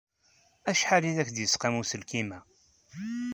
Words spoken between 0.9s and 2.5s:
ay ak-d-yesqam uselkim-a?